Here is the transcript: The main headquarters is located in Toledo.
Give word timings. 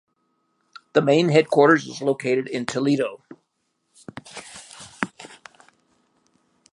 The 0.93 1.01
main 1.03 1.29
headquarters 1.29 1.85
is 1.85 2.01
located 2.01 2.47
in 2.47 2.65
Toledo. 2.65 3.21